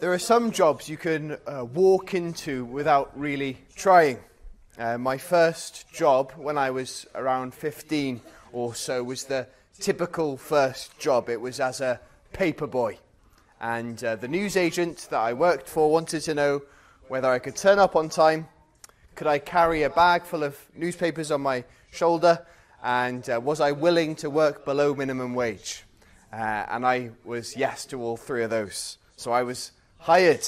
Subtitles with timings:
[0.00, 4.18] There are some jobs you can uh, walk into without really trying.
[4.78, 9.46] Uh, my first job when I was around 15 or so was the
[9.78, 11.28] typical first job.
[11.28, 12.00] It was as a
[12.32, 12.96] paper boy.
[13.60, 16.62] And uh, the newsagent that I worked for wanted to know
[17.08, 18.48] whether I could turn up on time,
[19.16, 22.46] could I carry a bag full of newspapers on my shoulder,
[22.82, 25.84] and uh, was I willing to work below minimum wage?
[26.32, 28.96] Uh, and I was yes to all three of those.
[29.16, 30.46] So I was hired.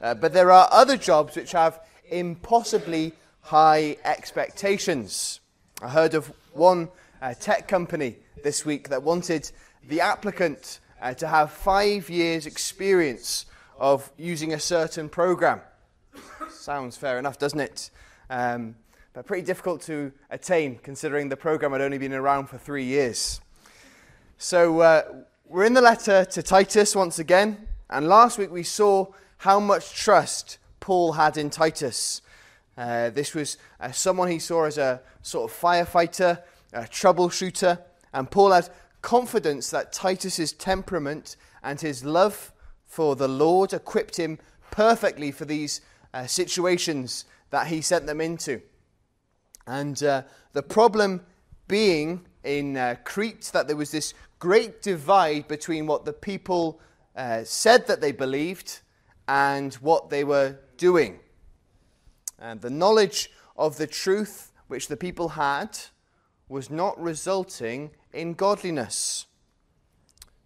[0.00, 1.80] Uh, but there are other jobs which have
[2.10, 3.12] impossibly
[3.42, 5.40] high expectations.
[5.82, 6.88] I heard of one
[7.22, 9.50] uh, tech company this week that wanted
[9.88, 13.46] the applicant uh, to have five years' experience
[13.78, 15.60] of using a certain program.
[16.50, 17.90] Sounds fair enough, doesn't it?
[18.28, 18.74] Um,
[19.12, 23.40] but pretty difficult to attain considering the program had only been around for three years.
[24.38, 25.02] So uh,
[25.46, 27.66] we're in the letter to Titus once again.
[27.90, 29.08] And last week we saw
[29.38, 32.22] how much trust Paul had in Titus.
[32.78, 36.40] Uh, this was uh, someone he saw as a sort of firefighter,
[36.72, 37.80] a troubleshooter,
[38.12, 38.70] and Paul had
[39.02, 42.52] confidence that Titus's temperament and his love
[42.86, 44.38] for the Lord equipped him
[44.70, 45.80] perfectly for these
[46.14, 48.62] uh, situations that he sent them into.
[49.66, 51.22] And uh, the problem
[51.66, 56.80] being in uh, Crete that there was this great divide between what the people
[57.20, 58.80] uh, said that they believed
[59.28, 61.20] and what they were doing.
[62.38, 65.78] And the knowledge of the truth which the people had
[66.48, 69.26] was not resulting in godliness.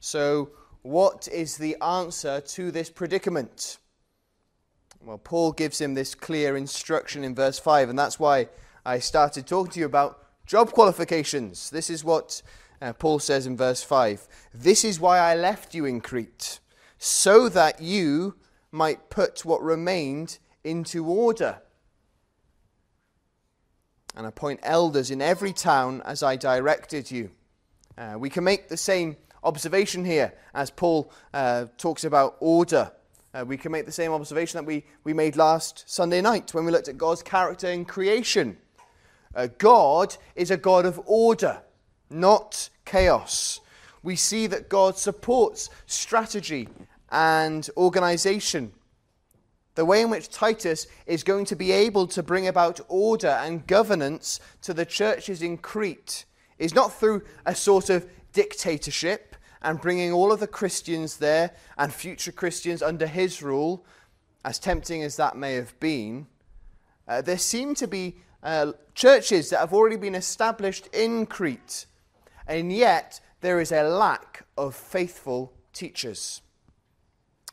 [0.00, 0.50] So,
[0.82, 3.78] what is the answer to this predicament?
[5.00, 8.48] Well, Paul gives him this clear instruction in verse 5, and that's why
[8.84, 11.70] I started talking to you about job qualifications.
[11.70, 12.42] This is what
[12.82, 16.58] uh, Paul says in verse 5 This is why I left you in Crete,
[17.04, 18.34] so that you
[18.72, 21.58] might put what remained into order
[24.16, 27.30] and appoint elders in every town as I directed you.
[27.98, 32.90] Uh, we can make the same observation here as Paul uh, talks about order.
[33.34, 36.64] Uh, we can make the same observation that we, we made last Sunday night when
[36.64, 38.56] we looked at God's character in creation.
[39.34, 41.60] Uh, God is a God of order,
[42.08, 43.60] not chaos.
[44.02, 46.68] We see that God supports strategy
[47.14, 48.72] and organization.
[49.76, 53.66] The way in which Titus is going to be able to bring about order and
[53.66, 56.24] governance to the churches in Crete
[56.58, 61.94] is not through a sort of dictatorship and bringing all of the Christians there and
[61.94, 63.86] future Christians under his rule,
[64.44, 66.26] as tempting as that may have been.
[67.06, 71.86] Uh, there seem to be uh, churches that have already been established in Crete,
[72.46, 76.42] and yet there is a lack of faithful teachers.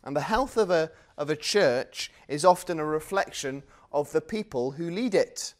[0.03, 4.71] And the health of a, of a church is often a reflection of the people
[4.71, 5.53] who lead it.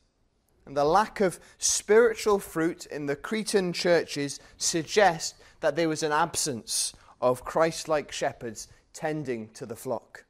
[0.66, 6.12] And the lack of spiritual fruit in the Cretan churches suggests that there was an
[6.12, 10.26] absence of Christ like shepherds tending to the flock.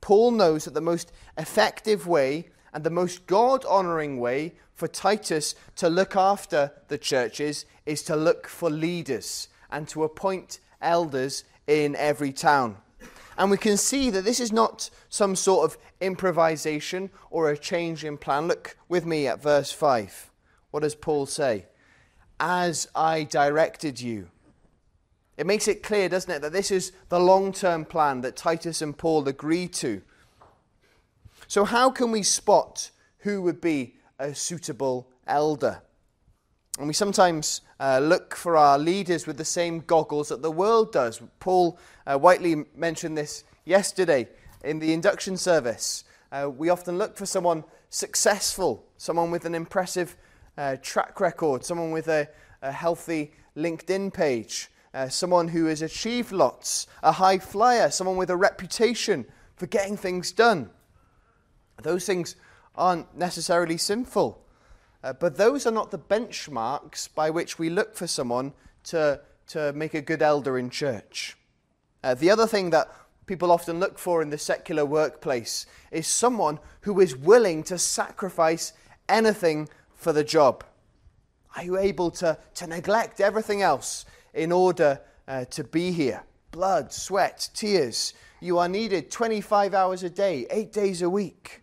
[0.00, 5.54] Paul knows that the most effective way and the most God honoring way for Titus
[5.76, 11.96] to look after the churches is to look for leaders and to appoint elders in
[11.96, 12.76] every town.
[13.38, 18.04] And we can see that this is not some sort of improvisation or a change
[18.04, 18.46] in plan.
[18.46, 20.30] Look with me at verse 5.
[20.70, 21.66] What does Paul say?
[22.38, 24.28] As I directed you.
[25.36, 28.82] It makes it clear, doesn't it, that this is the long term plan that Titus
[28.82, 30.02] and Paul agreed to.
[31.48, 35.82] So, how can we spot who would be a suitable elder?
[36.78, 40.90] And we sometimes uh, look for our leaders with the same goggles that the world
[40.90, 41.20] does.
[41.38, 44.28] Paul uh, Whiteley mentioned this yesterday
[44.64, 46.04] in the induction service.
[46.30, 50.16] Uh, we often look for someone successful, someone with an impressive
[50.56, 52.26] uh, track record, someone with a,
[52.62, 58.30] a healthy LinkedIn page, uh, someone who has achieved lots, a high flyer, someone with
[58.30, 60.70] a reputation for getting things done.
[61.82, 62.34] Those things
[62.74, 64.41] aren't necessarily sinful.
[65.02, 68.52] Uh, but those are not the benchmarks by which we look for someone
[68.84, 71.36] to, to make a good elder in church.
[72.04, 72.88] Uh, the other thing that
[73.26, 78.72] people often look for in the secular workplace is someone who is willing to sacrifice
[79.08, 80.64] anything for the job.
[81.56, 84.04] Are you able to, to neglect everything else
[84.34, 86.22] in order uh, to be here?
[86.50, 88.14] Blood, sweat, tears.
[88.40, 91.62] You are needed 25 hours a day, eight days a week.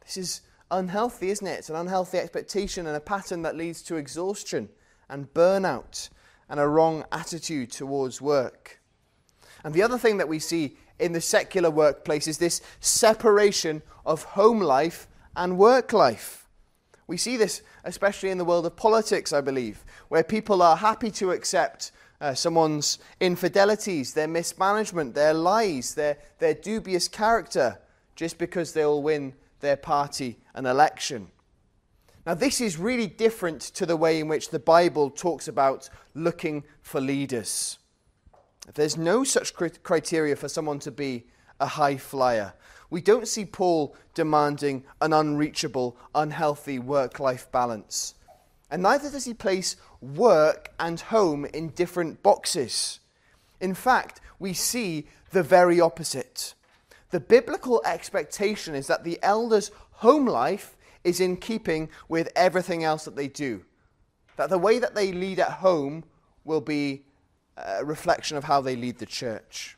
[0.00, 0.40] This is
[0.72, 1.58] unhealthy, isn't it?
[1.60, 4.68] It's an unhealthy expectation and a pattern that leads to exhaustion
[5.08, 6.08] and burnout
[6.48, 8.80] and a wrong attitude towards work.
[9.62, 14.24] And the other thing that we see in the secular workplace is this separation of
[14.24, 16.48] home life and work life.
[17.06, 21.10] We see this especially in the world of politics, I believe, where people are happy
[21.12, 27.78] to accept uh, someone's infidelities, their mismanagement, their lies, their, their dubious character,
[28.14, 31.28] just because they'll win their party an election.
[32.26, 36.62] Now, this is really different to the way in which the Bible talks about looking
[36.82, 37.78] for leaders.
[38.74, 41.26] There's no such criteria for someone to be
[41.58, 42.52] a high flyer.
[42.90, 48.14] We don't see Paul demanding an unreachable, unhealthy work life balance.
[48.70, 53.00] And neither does he place work and home in different boxes.
[53.60, 56.54] In fact, we see the very opposite.
[57.12, 63.04] The biblical expectation is that the elders' home life is in keeping with everything else
[63.04, 63.64] that they do.
[64.36, 66.04] That the way that they lead at home
[66.44, 67.04] will be
[67.58, 69.76] a reflection of how they lead the church.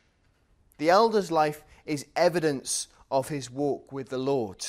[0.77, 4.65] The elder's life is evidence of his walk with the Lord.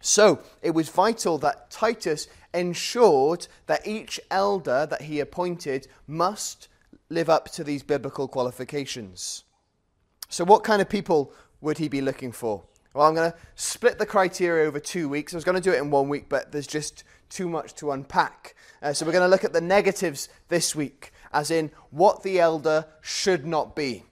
[0.00, 6.68] So it was vital that Titus ensured that each elder that he appointed must
[7.10, 9.43] live up to these biblical qualifications.
[10.28, 12.64] So, what kind of people would he be looking for?
[12.92, 15.34] Well, I'm going to split the criteria over two weeks.
[15.34, 17.92] I was going to do it in one week, but there's just too much to
[17.92, 18.54] unpack.
[18.82, 22.38] Uh, so, we're going to look at the negatives this week as in what the
[22.38, 24.04] elder should not be.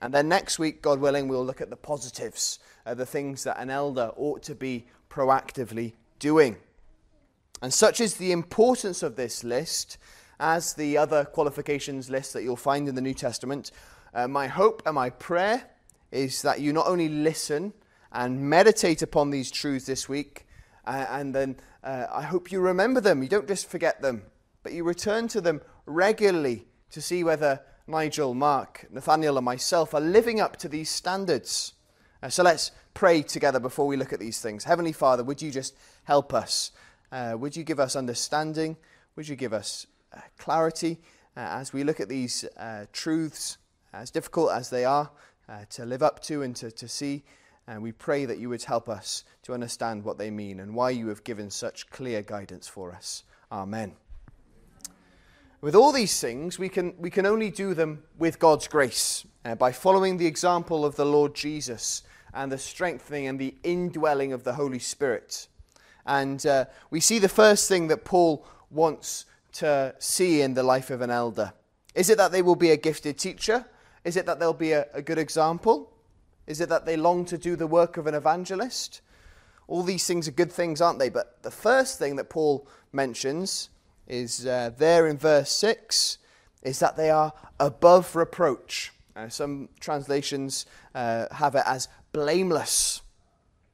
[0.00, 3.60] And then next week, God willing, we'll look at the positives, uh, the things that
[3.60, 6.56] an elder ought to be proactively doing.
[7.60, 9.98] And such is the importance of this list
[10.40, 13.70] as the other qualifications list that you'll find in the New Testament.
[14.12, 15.62] Uh, my hope and my prayer
[16.10, 17.72] is that you not only listen
[18.12, 20.46] and meditate upon these truths this week,
[20.84, 23.22] uh, and then uh, I hope you remember them.
[23.22, 24.22] You don't just forget them,
[24.62, 30.00] but you return to them regularly to see whether Nigel, Mark, Nathaniel, and myself are
[30.00, 31.74] living up to these standards.
[32.22, 34.64] Uh, so let's pray together before we look at these things.
[34.64, 36.72] Heavenly Father, would you just help us?
[37.12, 38.76] Uh, would you give us understanding?
[39.14, 40.98] Would you give us uh, clarity
[41.36, 42.44] as we look at these
[42.92, 43.56] truths,
[43.92, 45.10] as difficult as they are
[45.48, 47.22] uh, to live up to and to, to see?
[47.66, 50.90] And we pray that you would help us to understand what they mean and why
[50.90, 53.24] you have given such clear guidance for us.
[53.52, 53.94] Amen.
[55.60, 59.54] With all these things, we can, we can only do them with God's grace, uh,
[59.54, 62.02] by following the example of the Lord Jesus
[62.32, 65.48] and the strengthening and the indwelling of the Holy Spirit.
[66.06, 70.90] And uh, we see the first thing that Paul wants to see in the life
[70.90, 71.52] of an elder.
[71.94, 73.66] Is it that they will be a gifted teacher?
[74.04, 75.92] Is it that they'll be a, a good example?
[76.46, 79.02] Is it that they long to do the work of an evangelist?
[79.68, 81.10] All these things are good things, aren't they?
[81.10, 83.68] But the first thing that Paul mentions
[84.08, 86.18] is uh, there in verse 6
[86.62, 88.92] is that they are above reproach.
[89.14, 93.02] Uh, some translations uh, have it as blameless.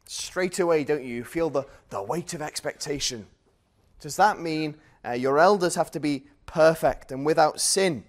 [0.07, 1.25] Straight away, don't you?
[1.25, 3.27] feel the, the weight of expectation.
[4.01, 8.05] Does that mean uh, your elders have to be perfect and without sin?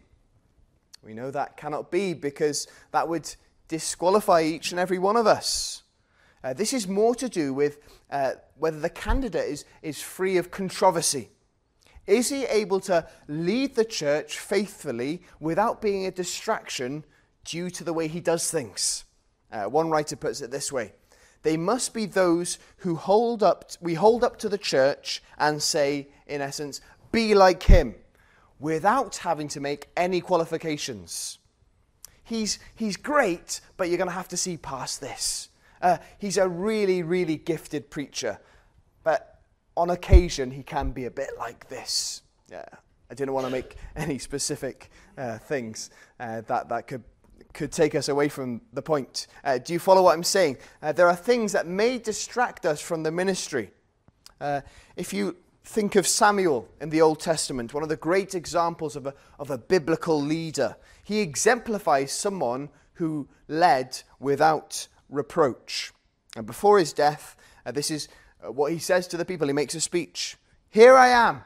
[1.07, 3.33] We know that cannot be because that would
[3.69, 5.83] disqualify each and every one of us.
[6.44, 7.80] Uh, this is more to do with
[8.12, 11.30] uh, whether the candidate is, is free of controversy.
[12.07, 17.06] Is he able to lead the church faithfully without being a distraction
[17.45, 19.06] due to the way he does things?
[19.50, 20.92] Uh, one writer puts it this way
[21.44, 26.09] They must be those who hold up, we hold up to the church and say,
[26.26, 26.81] in essence,
[27.14, 27.95] be like him,
[28.59, 31.40] without having to make any qualifications.
[32.23, 35.49] He's, he's great, but you're going to have to see past this.
[35.81, 38.40] Uh, he's a really, really gifted preacher,
[39.04, 39.42] but
[39.78, 42.23] on occasion, he can be a bit like this.
[42.52, 42.66] Yeah,
[43.09, 47.04] I didn't want to make any specific uh, things uh, that, that could,
[47.54, 49.28] could take us away from the point.
[49.44, 50.57] Uh, do you follow what I'm saying?
[50.81, 53.71] Uh, there are things that may distract us from the ministry.
[54.42, 54.61] Uh,
[54.95, 55.35] if you
[55.68, 59.52] think of Samuel in the Old Testament, one of the great examples of a, of
[59.52, 65.92] a biblical leader, he exemplifies someone who led without reproach.
[66.36, 68.07] And before his death, uh, this is
[68.44, 69.47] uh, what he says to the people.
[69.47, 70.38] He makes a speech.
[70.69, 71.42] Here I am.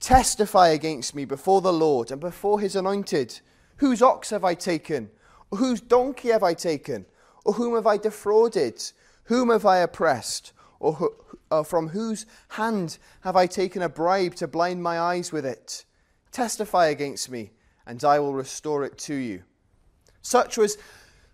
[0.00, 3.40] Testify against me before the Lord and before his anointed.
[3.76, 5.10] Whose ox have I taken?
[5.50, 7.06] Or whose donkey have I taken?
[7.44, 8.82] Or whom have I defrauded?
[9.24, 10.52] Whom have I oppressed?
[10.80, 11.14] Or, who,
[11.50, 15.84] or from whose hand have I taken a bribe to blind my eyes with it?
[16.32, 17.50] Testify against me,
[17.86, 19.42] and I will restore it to you.
[20.22, 20.78] Such was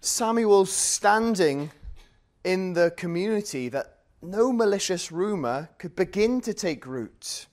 [0.01, 1.71] Samuel's standing
[2.45, 7.47] in the community that no malicious rumour could begin to take root.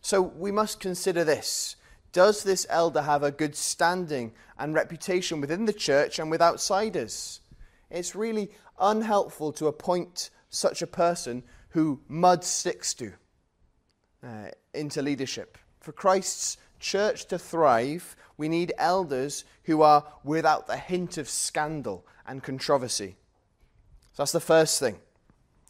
[0.00, 1.76] So we must consider this.
[2.12, 7.40] Does this elder have a good standing and reputation within the church and with outsiders?
[7.90, 11.42] It's really unhelpful to appoint such a person
[11.74, 13.12] who mud sticks to
[14.22, 15.58] uh, into leadership.
[15.80, 22.06] For Christ's church to thrive, we need elders who are without the hint of scandal
[22.26, 23.16] and controversy.
[24.12, 25.00] So that's the first thing.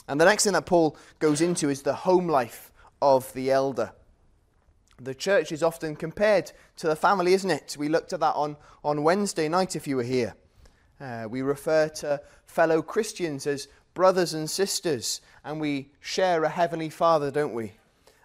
[0.06, 2.70] And the next thing that Paul goes into is the home life
[3.00, 3.92] of the elder.
[5.00, 7.76] The church is often compared to the family, isn't it?
[7.78, 10.34] We looked at that on, on Wednesday night if you were here.
[11.00, 16.90] Uh, we refer to fellow Christians as brothers and sisters, and we share a heavenly
[16.90, 17.72] Father, don't we?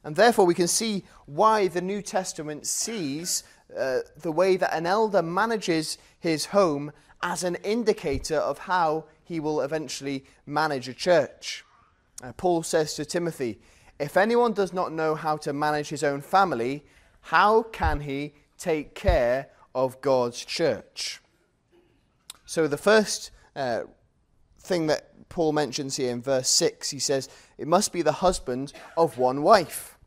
[0.04, 3.44] And therefore, we can see why the New Testament sees
[3.78, 9.40] uh, the way that an elder manages his home as an indicator of how he
[9.40, 11.64] will eventually manage a church.
[12.24, 13.60] Uh, Paul says to Timothy,
[14.00, 16.84] If anyone does not know how to manage his own family,
[17.22, 21.22] how can he take care of God's church?
[22.46, 23.82] So, the first uh,
[24.60, 28.74] thing that Paul mentions here in verse 6, he says, It must be the husband
[28.98, 29.98] of one wife.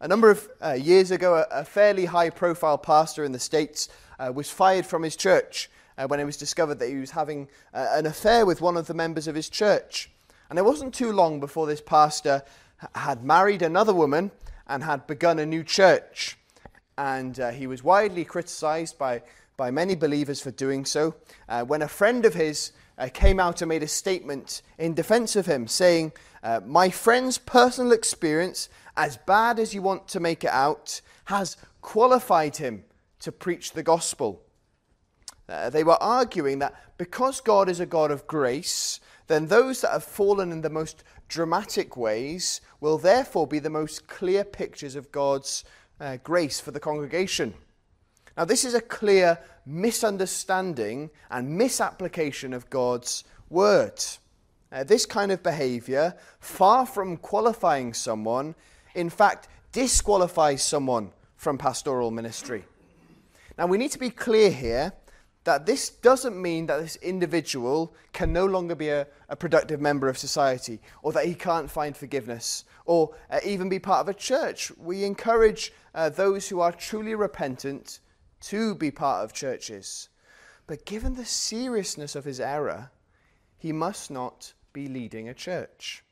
[0.00, 3.88] A number of uh, years ago, a, a, fairly high profile pastor in the States
[4.18, 7.48] uh, was fired from his church uh, when it was discovered that he was having
[7.72, 10.10] uh, an affair with one of the members of his church.
[10.50, 12.42] And it wasn't too long before this pastor
[12.94, 14.30] had married another woman
[14.66, 16.36] and had begun a new church.
[16.96, 19.22] And uh, he was widely criticized by,
[19.56, 21.14] by many believers for doing so.
[21.48, 25.36] Uh, when a friend of his uh, came out and made a statement in defense
[25.36, 30.44] of him, saying, uh, My friend's personal experience, as bad as you want to make
[30.44, 32.84] it out, has qualified him
[33.20, 34.42] to preach the gospel.
[35.48, 39.92] Uh, they were arguing that because God is a God of grace, then those that
[39.92, 45.10] have fallen in the most dramatic ways will therefore be the most clear pictures of
[45.12, 45.64] God's
[46.00, 47.54] uh, grace for the congregation.
[48.36, 54.02] Now, this is a clear misunderstanding and misapplication of God's word.
[54.72, 58.54] Uh, this kind of behavior, far from qualifying someone,
[58.94, 62.64] in fact, disqualifies someone from pastoral ministry.
[63.56, 64.92] Now, we need to be clear here
[65.44, 70.08] that this doesn't mean that this individual can no longer be a, a productive member
[70.08, 74.14] of society or that he can't find forgiveness or uh, even be part of a
[74.14, 74.72] church.
[74.78, 78.00] We encourage uh, those who are truly repentant
[78.48, 80.08] to be part of churches.
[80.66, 82.90] But given the seriousness of his error,
[83.56, 86.04] he must not be leading a church.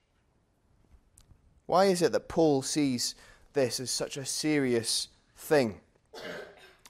[1.66, 3.14] Why is it that Paul sees
[3.52, 5.80] this as such a serious thing?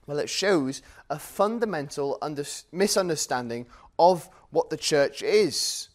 [0.07, 3.67] Well, it shows a fundamental under- misunderstanding
[3.99, 5.89] of what the church is,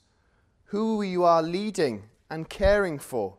[0.66, 3.38] who you are leading and caring for.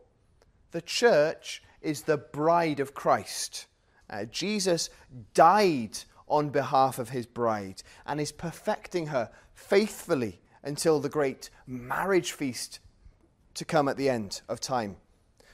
[0.71, 3.65] The church is the bride of Christ.
[4.09, 4.89] Uh, Jesus
[5.33, 5.97] died
[6.27, 12.79] on behalf of his bride and is perfecting her faithfully until the great marriage feast
[13.53, 14.97] to come at the end of time.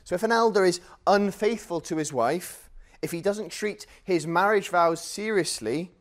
[0.03, 2.69] So, if an elder is unfaithful to his wife,
[3.01, 5.91] if he doesn't treat his marriage vows seriously,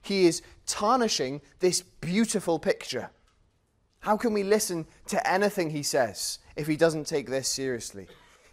[0.00, 3.10] he is tarnishing this beautiful picture.
[4.00, 8.06] How can we listen to anything he says if he doesn't take this seriously?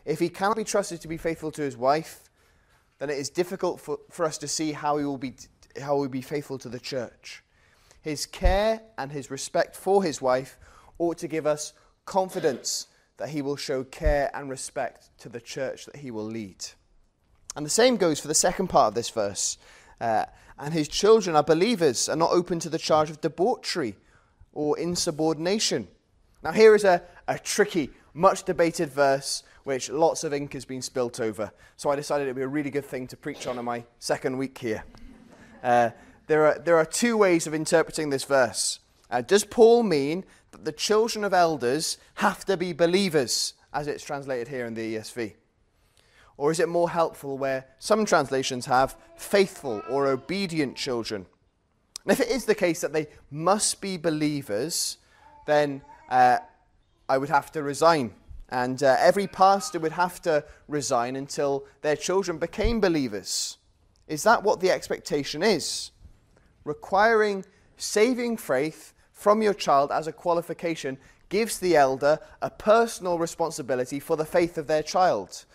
[0.05, 2.23] If he cannot be trusted to be faithful to his wife,
[2.99, 5.33] then it is difficult for, for us to see how he, will be,
[5.81, 7.43] how he will be faithful to the church.
[8.01, 10.57] His care and his respect for his wife
[10.97, 11.73] ought to give us
[12.05, 12.87] confidence
[13.17, 16.63] that he will show care and respect to the church that he will lead.
[17.55, 19.57] And the same goes for the second part of this verse.
[19.99, 20.25] Uh,
[20.59, 23.95] and his children are believers and not open to the charge of debauchery
[24.53, 25.87] or insubordination.
[26.43, 30.81] Now, here is a, a tricky, much debated verse which lots of ink has been
[30.81, 31.51] spilt over.
[31.75, 33.83] So I decided it would be a really good thing to preach on in my
[33.99, 34.85] second week here.
[35.61, 35.89] Uh,
[36.27, 38.79] there, are, there are two ways of interpreting this verse.
[39.09, 44.03] Uh, does Paul mean that the children of elders have to be believers, as it's
[44.03, 45.33] translated here in the ESV?
[46.37, 51.25] Or is it more helpful where some translations have faithful or obedient children?
[52.03, 54.97] And if it is the case that they must be believers,
[55.47, 56.37] then uh,
[57.09, 58.13] I would have to resign.
[58.49, 63.57] And uh, every pastor would have to resign until their children became believers.
[64.07, 65.91] Is that what the expectation is?
[66.63, 67.45] Requiring
[67.77, 70.97] saving faith from your child as a qualification
[71.29, 75.45] gives the elder a personal responsibility for the faith of their child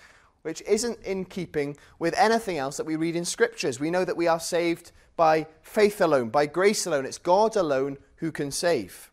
[0.42, 3.78] which isn't in keeping with anything else that we read in scriptures.
[3.78, 7.04] We know that we are saved by faith alone, by grace alone.
[7.04, 9.10] It's God alone who can save.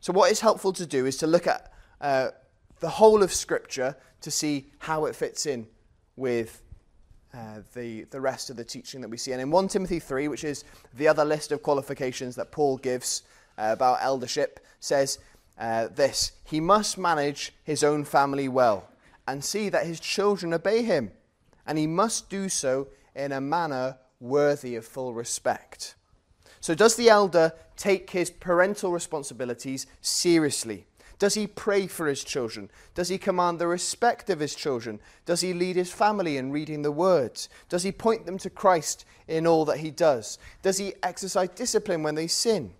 [0.00, 2.30] So, what is helpful to do is to look at uh,
[2.82, 5.66] the whole of scripture to see how it fits in
[6.16, 6.62] with
[7.32, 9.32] uh, the, the rest of the teaching that we see.
[9.32, 10.64] And in 1 Timothy 3, which is
[10.96, 13.22] the other list of qualifications that Paul gives
[13.56, 15.20] uh, about eldership, says
[15.58, 18.88] uh, this He must manage his own family well
[19.28, 21.12] and see that his children obey him,
[21.64, 25.94] and he must do so in a manner worthy of full respect.
[26.60, 30.86] So, does the elder take his parental responsibilities seriously?
[31.22, 32.68] Does he pray for his children?
[32.96, 34.98] Does he command the respect of his children?
[35.24, 37.48] Does he lead his family in reading the words?
[37.68, 40.36] Does he point them to Christ in all that he does?
[40.62, 42.72] Does he exercise discipline when they sin?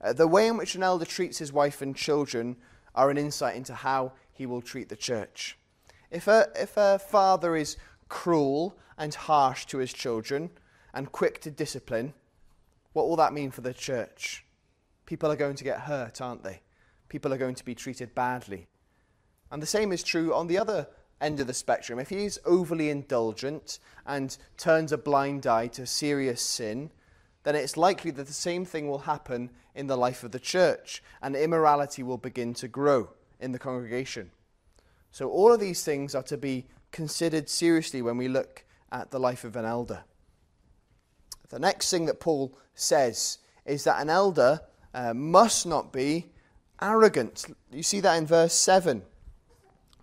[0.00, 2.54] Uh, the way in which an elder treats his wife and children
[2.94, 5.58] are an insight into how he will treat the church.
[6.12, 7.76] If a, if a father is
[8.08, 10.50] cruel and harsh to his children
[10.94, 12.14] and quick to discipline,
[12.92, 14.44] what will that mean for the church?
[15.06, 16.60] People are going to get hurt, aren't they?
[17.08, 18.68] People are going to be treated badly.
[19.50, 20.88] And the same is true on the other
[21.20, 21.98] end of the spectrum.
[21.98, 26.90] If he's overly indulgent and turns a blind eye to serious sin,
[27.44, 31.02] then it's likely that the same thing will happen in the life of the church,
[31.22, 33.10] and immorality will begin to grow
[33.40, 34.30] in the congregation.
[35.10, 39.20] So, all of these things are to be considered seriously when we look at the
[39.20, 40.04] life of an elder.
[41.48, 44.60] The next thing that Paul says is that an elder
[44.92, 46.26] uh, must not be
[46.80, 47.46] arrogant.
[47.72, 49.02] You see that in verse 7.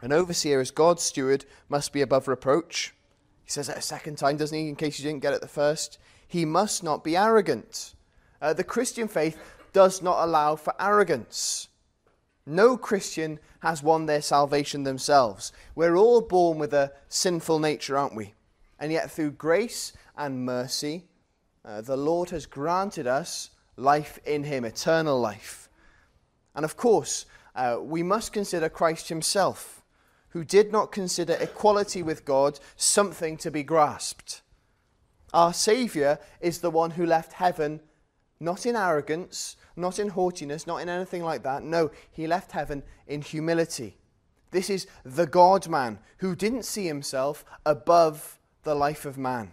[0.01, 2.93] An overseer, as God's steward, must be above reproach.
[3.43, 5.47] He says that a second time, doesn't he, in case you didn't get it the
[5.47, 5.97] first?
[6.27, 7.95] He must not be arrogant.
[8.41, 9.37] Uh, the Christian faith
[9.73, 11.69] does not allow for arrogance.
[12.45, 15.51] No Christian has won their salvation themselves.
[15.73, 18.33] We're all born with a sinful nature, aren't we?
[18.79, 21.05] And yet, through grace and mercy,
[21.63, 25.64] uh, the Lord has granted us life in Him, eternal life.
[26.55, 29.83] And of course, uh, we must consider Christ himself,
[30.29, 34.41] who did not consider equality with God something to be grasped.
[35.33, 37.81] Our Saviour is the one who left heaven
[38.39, 41.63] not in arrogance, not in haughtiness, not in anything like that.
[41.63, 43.97] No, he left heaven in humility.
[44.51, 49.51] This is the God man who didn't see himself above the life of man,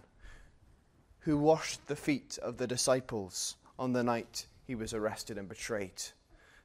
[1.21, 6.03] who washed the feet of the disciples on the night he was arrested and betrayed.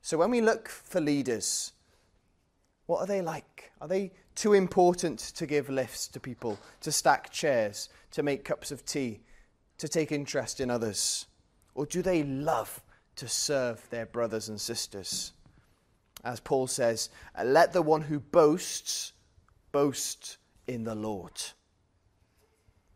[0.07, 1.73] So when we look for leaders,
[2.85, 3.73] what are they like?
[3.81, 8.71] Are they too important to give lifts to people, to stack chairs, to make cups
[8.71, 9.19] of tea,
[9.79, 11.25] to take interest in others?
[11.75, 12.81] Or do they love
[13.17, 15.33] to serve their brothers and sisters?
[16.23, 17.09] As Paul says,
[17.43, 19.11] let the one who boasts
[19.73, 21.33] boast in the Lord.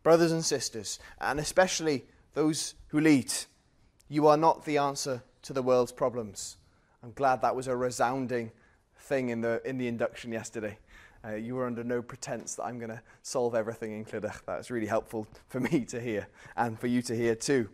[0.02, 3.30] Brothers and sisters, and especially those who lead,
[4.08, 6.56] you are not the answer to the world's problems.
[7.02, 8.52] I'm glad that was a resounding
[8.96, 10.78] thing in the, in the induction yesterday.
[11.24, 14.44] Uh, you were under no pretense that I'm going to solve everything in Clydach.
[14.46, 17.68] That was really helpful for me to hear and for you to hear too.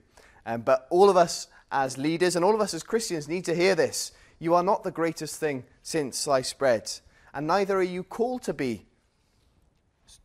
[0.46, 3.54] Um, but all of us as leaders and all of us as Christians need to
[3.54, 4.12] hear this.
[4.38, 6.90] You are not the greatest thing since sliced bread,
[7.34, 8.86] and neither are you called to be.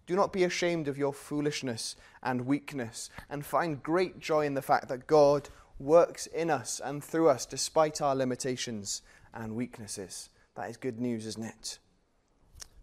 [0.06, 4.62] Do not be ashamed of your foolishness and weakness, and find great joy in the
[4.62, 5.50] fact that God
[5.84, 9.02] works in us and through us despite our limitations
[9.34, 10.30] and weaknesses.
[10.56, 11.80] That is good news, isn't it?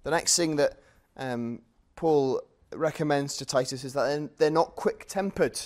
[0.02, 0.80] The next thing that
[1.16, 1.60] um,
[1.96, 5.60] Paul recommends to Titus is that they're not quick tempered.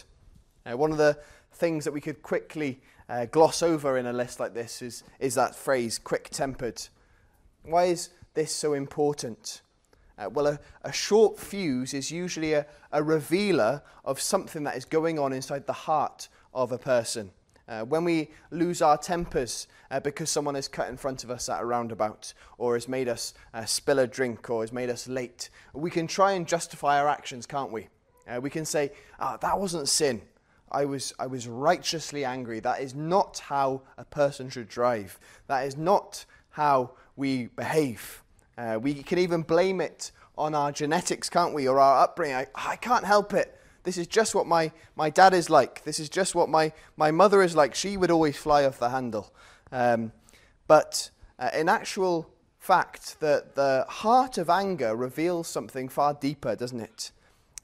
[0.66, 1.18] Uh, one of the
[1.53, 5.35] things that we could quickly uh, gloss over in a list like this is, is
[5.35, 6.83] that phrase, quick tempered.
[7.62, 9.62] Why is this so important?
[10.16, 14.85] Uh, well, a, a, short fuse is usually a, a revealer of something that is
[14.85, 17.31] going on inside the heart of a person.
[17.67, 21.49] Uh, when we lose our tempers uh, because someone has cut in front of us
[21.49, 25.09] at a roundabout or has made us uh, spill a drink or has made us
[25.09, 27.88] late, we can try and justify our actions, can't we?
[28.29, 30.21] Uh, we can say, oh, that wasn't sin.
[30.71, 32.61] I was, I was righteously angry.
[32.61, 35.19] That is not how a person should drive.
[35.47, 38.23] That is not how we behave.
[38.59, 42.37] Uh, we can even blame it on our genetics, can't we, or our upbringing.
[42.37, 43.59] I, I can't help it.
[43.85, 45.85] This is just what my, my dad is like.
[45.85, 47.75] This is just what my, my mother is like.
[47.75, 49.33] She would always fly off the handle.
[49.70, 50.12] Um,
[50.66, 56.81] but uh, in actual fact, the, the heart of anger reveals something far deeper, doesn't
[56.81, 57.12] it?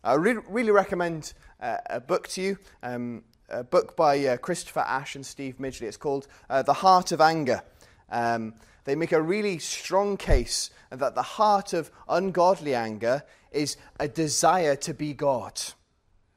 [0.05, 4.81] I re- really recommend uh, a book to you, um, a book by uh, Christopher
[4.81, 5.83] Ash and Steve Midgley.
[5.83, 7.63] It's called uh, The Heart of Anger.
[8.11, 8.55] Um,
[8.85, 14.77] they make a really strong case that the heart of ungodly anger is a desire
[14.77, 15.61] to be God.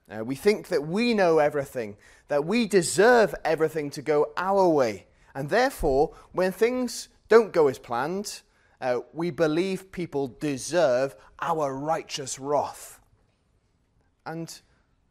[0.10, 5.06] Uh, we think that we know everything, that we deserve everything to go our way.
[5.34, 8.42] And therefore, when things don't go as planned,
[8.82, 13.00] uh, we believe people deserve our righteous wrath.
[14.26, 14.62] And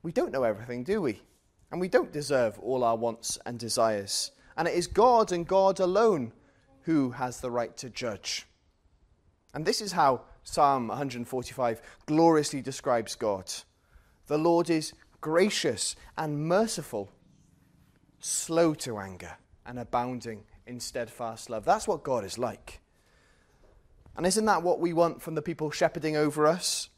[0.02, 1.22] we don't know everything, do we?
[1.70, 4.32] And we don't deserve all our wants and desires.
[4.56, 6.32] And it is God and God alone
[6.82, 8.46] who has the right to judge.
[9.54, 13.50] And this is how Psalm 145 gloriously describes God.
[14.32, 17.12] The Lord is gracious and merciful,
[18.18, 21.66] slow to anger, and abounding in steadfast love.
[21.66, 22.80] That's what God is like.
[24.16, 26.88] And isn't that what we want from the people shepherding over us?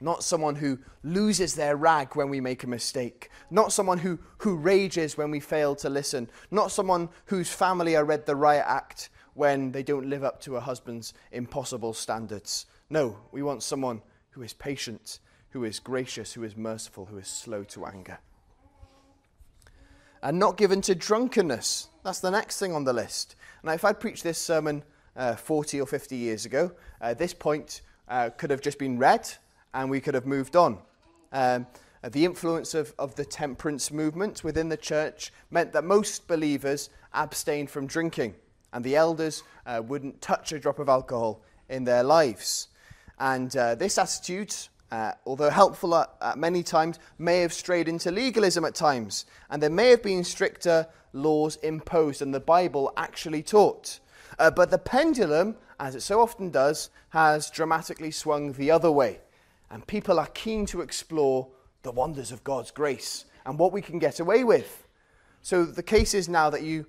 [0.00, 3.30] Not someone who loses their rag when we make a mistake.
[3.48, 6.28] Not someone who, who rages when we fail to listen.
[6.50, 10.56] Not someone whose family are read the riot act when they don't live up to
[10.56, 12.66] a husband's impossible standards.
[12.90, 15.20] No, we want someone who is patient,
[15.52, 18.18] who is gracious, who is merciful, who is slow to anger.
[20.22, 21.88] And not given to drunkenness.
[22.04, 23.36] That's the next thing on the list.
[23.62, 24.82] Now, if I'd preached this sermon
[25.16, 29.28] uh, 40 or 50 years ago, uh, this point uh, could have just been read
[29.74, 30.78] and we could have moved on.
[31.32, 31.66] Um,
[32.10, 37.70] the influence of, of the temperance movement within the church meant that most believers abstained
[37.70, 38.34] from drinking,
[38.72, 42.68] and the elders uh, wouldn't touch a drop of alcohol in their lives.
[43.18, 44.54] And uh, this attitude,
[44.92, 49.62] uh, although helpful at, at many times, may have strayed into legalism at times, and
[49.62, 53.98] there may have been stricter laws imposed than the Bible actually taught.
[54.38, 59.20] Uh, but the pendulum, as it so often does, has dramatically swung the other way.
[59.70, 61.48] And people are keen to explore
[61.82, 64.86] the wonders of God's grace and what we can get away with.
[65.40, 66.86] So the case is now that you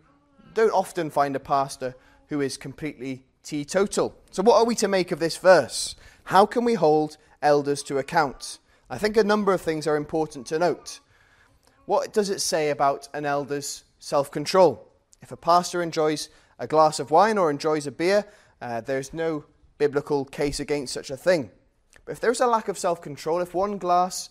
[0.53, 1.95] don't often find a pastor
[2.27, 4.13] who is completely teetotal.
[4.31, 5.95] So, what are we to make of this verse?
[6.25, 8.57] How can we hold elders to account?
[8.89, 10.99] I think a number of things are important to note.
[11.85, 14.87] What does it say about an elder's self control?
[15.21, 16.29] If a pastor enjoys
[16.59, 18.25] a glass of wine or enjoys a beer,
[18.61, 19.45] uh, there's no
[19.77, 21.51] biblical case against such a thing.
[22.05, 24.29] But if there's a lack of self control, if one glass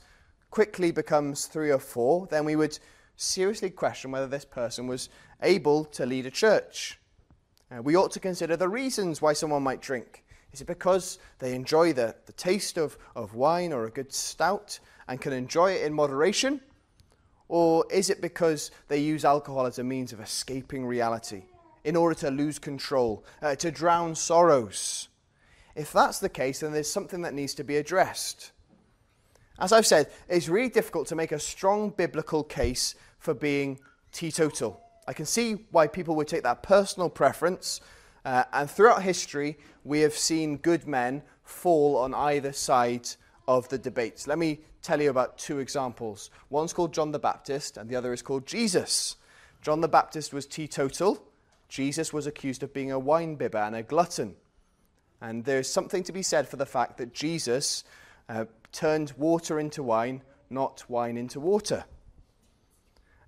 [0.51, 2.79] quickly becomes three or four, then we would
[3.17, 5.09] seriously question whether this person was
[5.43, 6.99] able to lead a church.
[7.71, 10.25] Uh, we ought to consider the reasons why someone might drink.
[10.53, 14.79] Is it because they enjoy the, the taste of, of wine or a good stout
[15.09, 16.61] and can enjoy it in moderation?
[17.49, 21.45] Or is it because they use alcohol as a means of escaping reality?
[21.85, 25.09] in order to lose control, uh, to drown sorrows.
[25.75, 28.53] If that's the case, then there's something that needs to be addressed.
[29.59, 33.81] As I've said, it's really difficult to make a strong biblical case for being
[34.13, 34.81] teetotal.
[35.07, 37.81] I can see why people would take that personal preference,
[38.25, 43.09] uh, and throughout history, we have seen good men fall on either side
[43.49, 44.27] of the debates.
[44.27, 46.31] Let me tell you about two examples.
[46.51, 49.17] One's called John the Baptist, and the other is called Jesus.
[49.61, 51.25] John the Baptist was teetotal,
[51.69, 54.35] Jesus was accused of being a wine bibber and a glutton.
[55.23, 57.83] And there's something to be said for the fact that Jesus
[58.29, 61.85] uh, turned water into wine, not wine into water.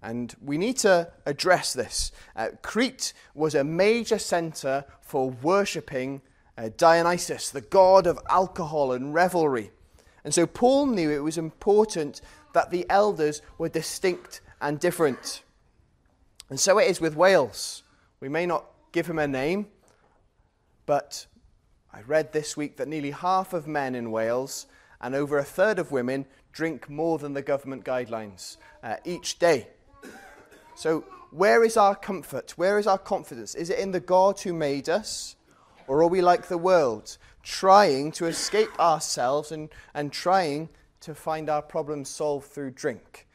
[0.04, 2.12] And we need to address this.
[2.36, 6.20] Uh, Crete was a major center for worshipping
[6.58, 9.70] uh, Dionysus, the god of alcohol and revelry.
[10.22, 12.20] And so Paul knew it was important
[12.52, 15.42] that the elders were distinct and different.
[16.50, 17.82] And so it is with Wales.
[18.20, 19.68] We may not give him a name,
[20.84, 21.24] but
[21.94, 24.66] I read this week that nearly half of men in Wales
[25.00, 29.68] and over a third of women drink more than the government guidelines uh, each day.
[30.74, 32.52] So, where is our comfort?
[32.56, 33.54] Where is our confidence?
[33.54, 35.36] Is it in the God who made us?
[35.86, 41.50] Or are we like the world, trying to escape ourselves and, and trying to find
[41.50, 43.26] our problems solved through drink?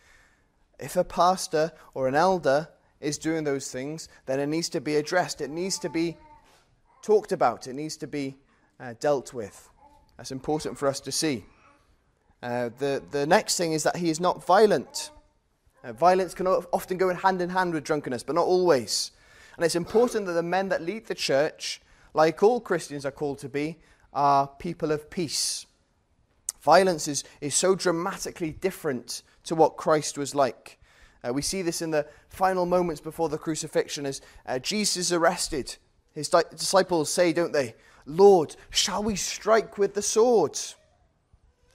[0.79, 2.69] If a pastor or an elder
[3.01, 5.41] is doing those things, then it needs to be addressed.
[5.41, 6.17] It needs to be
[7.01, 7.67] talked about.
[7.67, 8.37] It needs to be
[8.79, 9.69] uh, dealt with.
[10.17, 11.45] That's important for us to see.
[12.41, 15.11] Uh, the, the next thing is that he is not violent.
[15.83, 19.11] Uh, violence can often go hand in hand with drunkenness, but not always.
[19.55, 21.81] And it's important that the men that lead the church,
[22.13, 23.77] like all Christians are called to be,
[24.13, 25.65] are people of peace.
[26.61, 30.77] Violence is, is so dramatically different to what Christ was like.
[31.23, 35.13] Uh, we see this in the final moments before the crucifixion as uh, Jesus is
[35.13, 35.75] arrested.
[36.13, 40.57] His di- disciples say, don't they, Lord, shall we strike with the sword?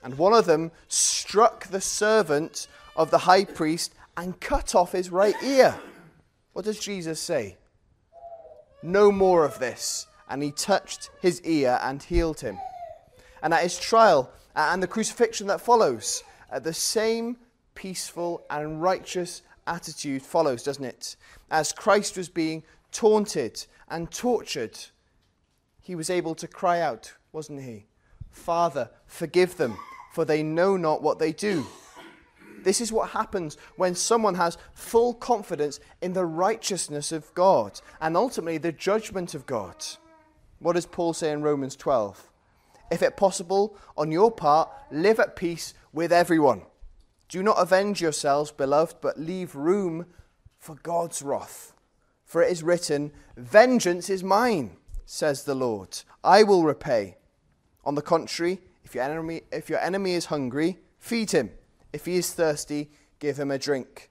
[0.02, 5.10] And one of them struck the servant of the high priest and cut off his
[5.10, 5.74] right ear.
[6.52, 7.56] What does Jesus say?
[8.82, 10.06] No more of this.
[10.28, 12.58] And he touched his ear and healed him.
[13.42, 17.36] And at his trial uh, and the crucifixion that follows, uh, the same
[17.74, 21.16] peaceful, and righteous attitude follows, doesn't it?
[21.50, 24.78] As Christ was being taunted and tortured,
[25.82, 27.86] he was able to cry out, wasn't he?
[28.30, 29.76] Father, forgive them,
[30.12, 31.66] for they know not what they do.
[32.64, 38.16] This is what happens when someone has full confidence in the righteousness of God and
[38.16, 39.76] ultimately the judgment of God.
[40.58, 42.30] What does Paul say in Romans 12?
[42.90, 46.62] If it possible, on your part, live at peace with everyone.
[47.28, 50.06] Do not avenge yourselves, beloved, but leave room
[50.58, 51.74] for God's wrath.
[52.24, 55.98] For it is written, Vengeance is mine, says the Lord.
[56.22, 57.16] I will repay.
[57.84, 61.50] On the contrary, if your enemy, if your enemy is hungry, feed him.
[61.94, 64.10] If he is thirsty, give him a drink.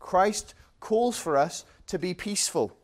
[0.00, 2.76] Christ calls for us to be peaceful.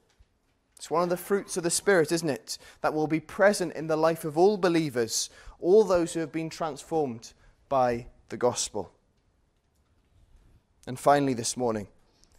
[0.77, 2.57] It's one of the fruits of the Spirit, isn't it?
[2.81, 6.49] That will be present in the life of all believers, all those who have been
[6.49, 7.33] transformed
[7.69, 8.93] by the gospel.
[10.87, 11.89] And finally, this morning,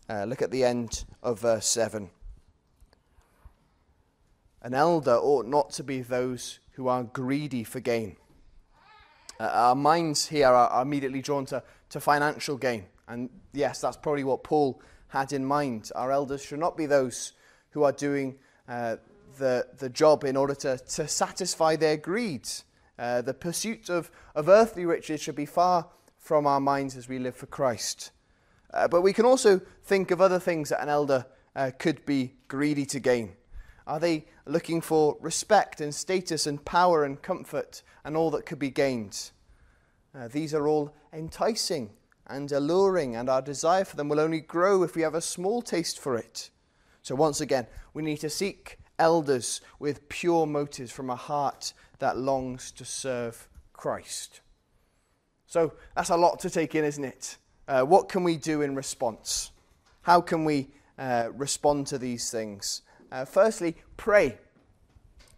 [0.09, 2.09] uh, look at the end of verse 7.
[4.61, 8.15] An elder ought not to be those who are greedy for gain.
[9.41, 12.85] Uh, our minds here are, are immediately drawn to, to financial gain.
[13.07, 15.91] And yes, that's probably what Paul had in mind.
[15.95, 17.33] Our elders should not be those
[17.71, 18.37] who are doing
[18.69, 18.97] uh,
[19.39, 22.47] the, the job in order to, to satisfy their greed.
[22.99, 25.87] Uh, the pursuit of, of earthly riches should be far
[26.19, 28.11] from our minds as we live for Christ.
[28.71, 31.25] Uh, but we can also think of other things that an elder
[31.55, 33.31] uh, could be greedy to gain.
[33.91, 38.57] Are they looking for respect and status and power and comfort and all that could
[38.57, 39.31] be gained?
[40.17, 41.89] Uh, these are all enticing
[42.25, 45.61] and alluring, and our desire for them will only grow if we have a small
[45.61, 46.51] taste for it.
[47.01, 52.15] So, once again, we need to seek elders with pure motives from a heart that
[52.15, 54.39] longs to serve Christ.
[55.47, 57.35] So, that's a lot to take in, isn't it?
[57.67, 59.51] Uh, what can we do in response?
[60.03, 62.83] How can we uh, respond to these things?
[63.11, 64.37] Uh, firstly, pray.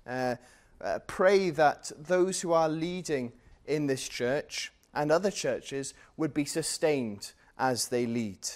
[0.06, 0.36] Uh,
[0.82, 3.32] uh, pray that those who are leading
[3.66, 8.48] in this church and other churches would be sustained as they lead.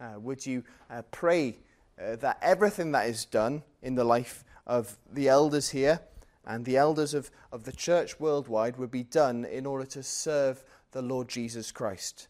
[0.00, 0.64] Uh, would you
[1.10, 1.56] pray
[2.00, 6.00] uh, that everything that is done in the life of the elders here
[6.46, 10.64] and the elders of, of the church worldwide would be done in order to serve
[10.92, 12.28] the Lord Jesus Christ.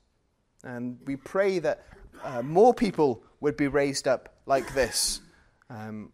[0.64, 1.84] And we pray that
[2.24, 5.20] uh, more people would be raised up like this.
[5.70, 6.10] Um,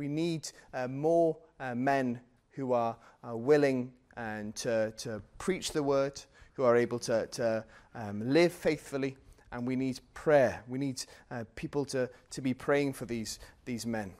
[0.00, 2.18] we need uh, more uh, men
[2.52, 6.18] who are uh, willing and to, to preach the word,
[6.54, 7.62] who are able to, to
[7.94, 9.18] um, live faithfully
[9.52, 10.62] and we need prayer.
[10.66, 14.14] We need uh, people to, to be praying for these, these men.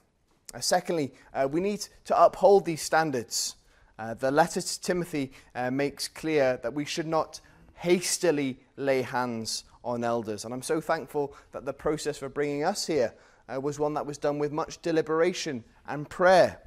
[0.53, 3.55] Uh, secondly, uh, we need to uphold these standards.
[3.97, 7.41] Uh, the letter to Timothy uh, makes clear that we should not
[7.73, 10.45] hastily lay hands on elders.
[10.45, 13.15] And I'm so thankful that the process for bringing us here
[13.53, 16.59] uh, was one that was done with much deliberation and prayer.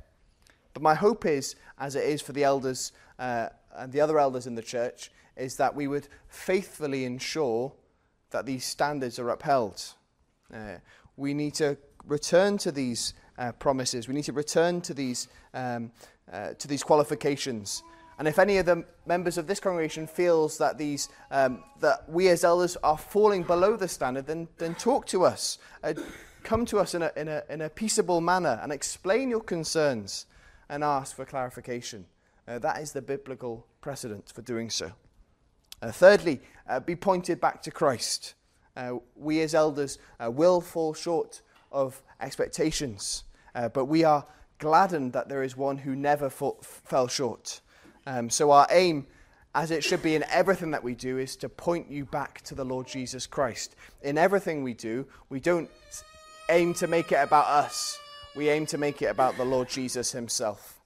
[0.72, 4.54] But my hope is, as it is for the elders and the other elders in
[4.54, 7.72] the church, is that we would faithfully ensure
[8.30, 9.94] that these standards are upheld.
[10.52, 10.76] Uh,
[11.16, 14.08] we need to return to these uh, promises.
[14.08, 15.90] We need to return to these, um,
[16.32, 17.82] uh, to these qualifications.
[18.18, 22.28] And if any of the members of this congregation feels that, these, um, that we
[22.28, 25.58] as elders are falling below the standard, then, then talk to us.
[26.44, 30.26] Come to us in a, in, a, in a peaceable manner and explain your concerns
[30.68, 32.04] and ask for clarification.
[32.46, 34.92] Uh, that is the biblical precedent for doing so.
[35.80, 38.34] Uh, thirdly, uh, be pointed back to Christ.
[38.76, 41.40] Uh, we as elders uh, will fall short
[41.72, 44.26] of expectations, uh, but we are
[44.58, 47.60] gladdened that there is one who never fell short.
[48.06, 49.06] Um, so, our aim,
[49.54, 52.54] as it should be in everything that we do, is to point you back to
[52.54, 53.76] the Lord Jesus Christ.
[54.02, 55.70] In everything we do, we don't
[56.48, 57.98] aim to make it about us,
[58.34, 60.80] we aim to make it about the Lord Jesus Himself.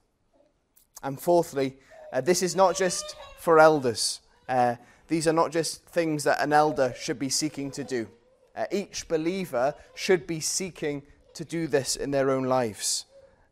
[1.03, 1.77] And fourthly,
[2.11, 4.21] uh, this is not just for elders.
[4.47, 4.75] Uh,
[5.07, 8.07] these are not just things that an elder should be seeking to do.
[8.55, 13.05] Uh, each believer should be seeking to do this in their own lives.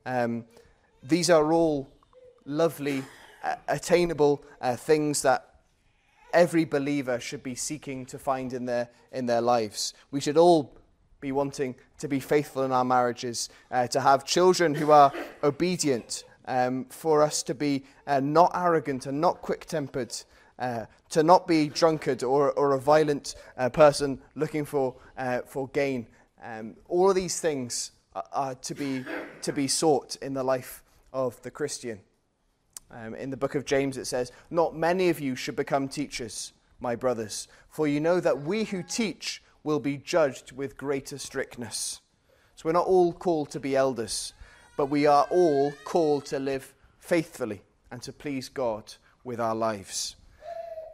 [0.06, 0.46] Um,
[1.02, 1.90] these are all
[2.46, 3.04] lovely,
[3.44, 5.48] uh, attainable uh, things that
[6.34, 9.94] every believer should be seeking to find in their, in their lives.
[10.12, 10.78] We should all
[11.20, 15.12] be wanting to be faithful in our marriages, uh, to have children who are
[15.44, 20.16] obedient, um, for us to be uh, not arrogant and not quick tempered,
[20.60, 25.68] uh, to not be drunkard or, or a violent uh, person looking for, uh, for
[25.70, 26.08] gain.
[26.44, 29.06] Um, all of these things are, are, to, be,
[29.42, 30.84] to be sought in the life
[31.14, 32.00] of the Christian.
[32.90, 36.54] Um, in the book of James, it says, Not many of you should become teachers,
[36.80, 42.00] my brothers, for you know that we who teach will be judged with greater strictness.
[42.56, 44.32] So we're not all called to be elders,
[44.78, 48.94] but we are all called to live faithfully and to please God
[49.26, 50.16] with our lives.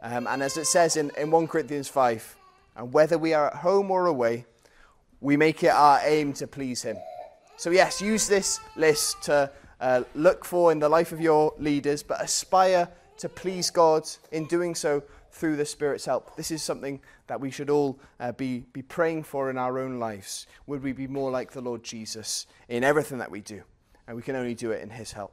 [0.02, 2.36] Um, and as it says in, in 1 Corinthians 5,
[2.74, 4.44] and whether we are at home or away,
[5.20, 6.96] we make it our aim to please Him.
[7.56, 12.02] So, yes, use this list to uh, look for in the life of your leaders,
[12.02, 15.04] but aspire to please God in doing so
[15.34, 16.36] through the Spirit's help.
[16.36, 19.98] This is something that we should all uh, be, be praying for in our own
[19.98, 20.46] lives.
[20.66, 23.62] Would we be more like the Lord Jesus in everything that we do?
[24.06, 25.32] And we can only do it in His help.